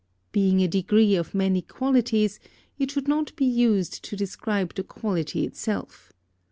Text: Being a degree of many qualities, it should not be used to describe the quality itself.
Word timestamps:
Being 0.31 0.61
a 0.63 0.67
degree 0.67 1.13
of 1.13 1.35
many 1.35 1.61
qualities, 1.61 2.39
it 2.79 2.89
should 2.89 3.07
not 3.07 3.35
be 3.35 3.45
used 3.45 4.01
to 4.05 4.15
describe 4.15 4.73
the 4.73 4.81
quality 4.81 5.45
itself. 5.45 6.11